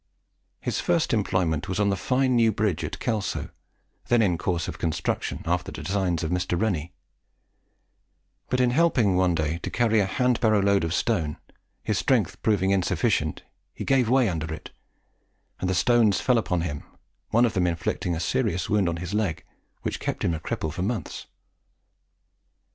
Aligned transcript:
His 0.59 0.79
first 0.79 1.13
employment 1.13 1.69
was 1.69 1.79
on 1.79 1.89
the 1.89 1.95
fine 1.95 2.35
new 2.35 2.51
bridge 2.51 2.83
at 2.83 2.97
Kelso, 2.97 3.49
then 4.07 4.23
in 4.23 4.35
course 4.35 4.67
of 4.67 4.79
construction 4.79 5.43
after 5.45 5.71
the 5.71 5.83
designs 5.83 6.23
of 6.23 6.31
Mr. 6.31 6.59
Rennie; 6.59 6.91
but 8.49 8.59
in 8.59 8.71
helping 8.71 9.15
one 9.15 9.35
day 9.35 9.59
to 9.59 9.69
carry 9.69 9.99
a 9.99 10.07
handbarrow 10.07 10.59
load 10.59 10.83
of 10.83 10.91
stone, 10.95 11.37
his 11.83 11.99
strength 11.99 12.41
proving 12.41 12.71
insufficient, 12.71 13.43
he 13.75 13.85
gave 13.85 14.09
way 14.09 14.27
under 14.27 14.51
it, 14.51 14.71
and 15.59 15.69
the 15.69 15.75
stones 15.75 16.19
fell 16.19 16.39
upon 16.39 16.61
him, 16.61 16.81
one 17.29 17.45
of 17.45 17.53
them 17.53 17.67
inflicting 17.67 18.15
a 18.15 18.19
serious 18.19 18.67
wound 18.71 18.89
on 18.89 18.97
his 18.97 19.13
leg, 19.13 19.43
which 19.83 19.99
kept 19.99 20.23
him 20.25 20.33
a 20.33 20.39
cripple 20.39 20.73
for 20.73 20.81
months. 20.81 21.27